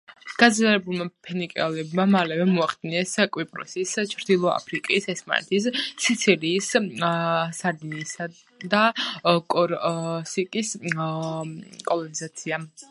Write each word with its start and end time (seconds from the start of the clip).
გაძლიერებულმა 0.43 1.05
ფინიკიელებმა 1.25 2.05
მალევე 2.13 2.47
მოახდინეს 2.53 3.11
კვიპროსის, 3.37 3.91
ჩრდილო 4.15 4.49
აფრიკის, 4.53 5.05
ესპანეთის, 5.15 5.67
სიცილიის, 6.07 6.71
სარდინიისა 7.61 8.29
და 8.75 8.83
კორსიკის 9.57 10.73
კოლონიზაცია. 10.97 12.65